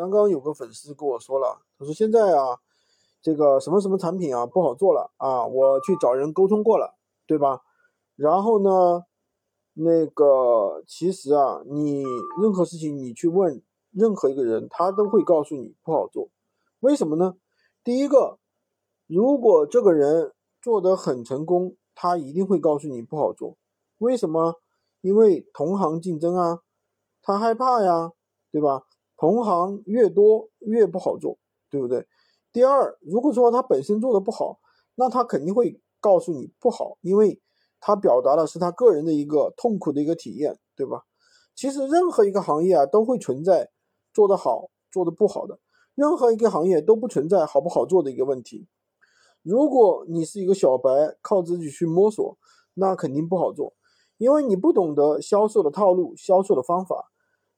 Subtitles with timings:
[0.00, 2.58] 刚刚有个粉丝跟我说了，他说现在啊，
[3.20, 7.60] 这个什么什么产品啊不好做了啊，我去找人沟通过了，对吧？
[8.16, 9.04] 然后呢，
[9.74, 12.02] 那个其实啊，你
[12.40, 16.30] 任何事情你去问任何一个人，他都会告诉你不好做。
[16.78, 17.36] 为什么呢？
[17.84, 18.38] 第一个，
[19.06, 20.32] 如果这个人
[20.62, 23.58] 做得很成功，他一定会告诉你不好做。
[23.98, 24.62] 为什么？
[25.02, 26.60] 因为同行竞争啊，
[27.20, 28.12] 他害怕呀，
[28.50, 28.84] 对吧？
[29.20, 31.36] 同行越多越不好做，
[31.68, 32.06] 对不对？
[32.54, 34.60] 第二，如果说他本身做的不好，
[34.94, 37.38] 那他肯定会告诉你不好，因为
[37.80, 41.02] 他表达的是他个人的一个痛苦的一个体验，对吧？
[41.54, 43.68] 其实任何一个行业啊，都会存在
[44.14, 45.58] 做得好、做得不好的，
[45.94, 48.68] 任何一个行业都不存在好不好做的一个问题。
[49.42, 50.88] 如果你是一个小白，
[51.20, 52.38] 靠自己去摸索，
[52.72, 53.74] 那肯定不好做。
[54.16, 57.09] 因为你不懂得销售的套路、销售的方法，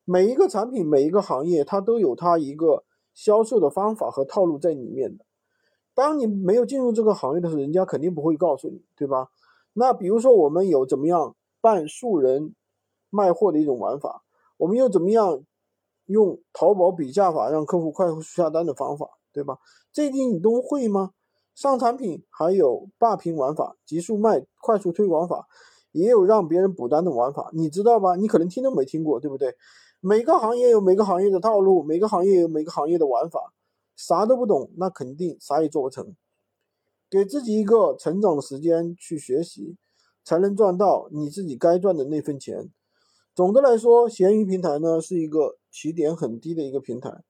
[0.04, 2.84] 每一个产品、每一个行业，它都有它一个
[3.14, 5.24] 销售的方法和套路在里面的。
[5.94, 9.28] 当你没有进入这个行业的时候，人家肯定不会告诉你，对吧？
[9.74, 12.54] 那比如说，我们有怎么样办素人
[13.10, 14.22] 卖货的一种玩法，
[14.56, 15.44] 我们又怎么样
[16.06, 19.58] 用淘宝比价法让客户快速下单的方法，对吧？
[19.92, 21.12] 这些你都会吗？
[21.54, 25.46] 上产品还有霸屏玩法、极速卖、快速推广法。
[25.92, 28.16] 也有让别人补单的玩法，你知道吧？
[28.16, 29.54] 你可能听都没听过，对不对？
[30.00, 33.52] 每个行业有每个行业的套路，每个行业有每个行业的玩法，
[33.94, 36.16] 啥都不懂，那肯定啥也做不成。
[37.08, 39.76] 给自己一个成长的时间去学习，
[40.24, 42.70] 才能赚到你自己该赚的那份钱。
[43.34, 47.22] 总的来说，闲鱼平台呢是一个起点很低的一个平台，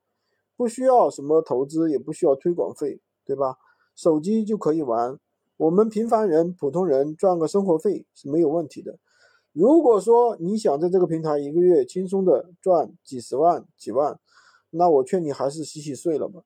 [0.56, 3.56] 不需要什么投资，也不需要推广费，对吧？
[3.94, 5.18] 手机就可以玩。
[5.56, 8.98] 我们平凡人、普通人赚个生活费是没有问题的。
[9.52, 14.18] 如果说你想在这个平台一个月轻松的赚几十万、几万，
[14.70, 16.42] 那我劝你还是洗洗睡了吧。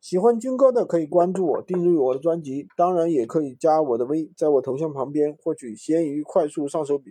[0.00, 7.10] 喜欢军哥的可以关注我、订阅我的专辑，当然也可以加我的微，在我头像旁边获取闲鱼快速上手笔。